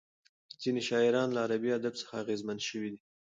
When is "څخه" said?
2.01-2.13